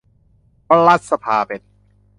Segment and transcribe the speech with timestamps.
[0.63, 1.61] เพราะรัฐสภาเป็น